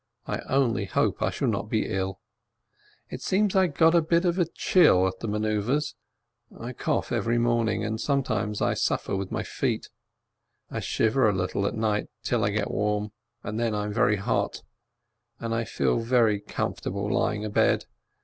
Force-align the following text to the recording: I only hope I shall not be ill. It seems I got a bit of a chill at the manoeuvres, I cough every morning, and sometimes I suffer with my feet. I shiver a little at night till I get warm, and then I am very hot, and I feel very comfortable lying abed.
I 0.25 0.39
only 0.49 0.85
hope 0.85 1.21
I 1.21 1.29
shall 1.29 1.47
not 1.47 1.69
be 1.69 1.85
ill. 1.85 2.19
It 3.11 3.21
seems 3.21 3.55
I 3.55 3.67
got 3.67 3.93
a 3.93 4.01
bit 4.01 4.25
of 4.25 4.39
a 4.39 4.47
chill 4.47 5.05
at 5.07 5.19
the 5.19 5.27
manoeuvres, 5.27 5.93
I 6.59 6.73
cough 6.73 7.11
every 7.11 7.37
morning, 7.37 7.85
and 7.85 8.01
sometimes 8.01 8.63
I 8.63 8.73
suffer 8.73 9.15
with 9.15 9.31
my 9.31 9.43
feet. 9.43 9.89
I 10.71 10.79
shiver 10.79 11.29
a 11.29 11.33
little 11.35 11.67
at 11.67 11.75
night 11.75 12.07
till 12.23 12.43
I 12.43 12.49
get 12.49 12.71
warm, 12.71 13.11
and 13.43 13.59
then 13.59 13.75
I 13.75 13.83
am 13.85 13.93
very 13.93 14.15
hot, 14.17 14.63
and 15.39 15.53
I 15.53 15.65
feel 15.65 15.99
very 15.99 16.39
comfortable 16.39 17.13
lying 17.13 17.45
abed. 17.45 17.85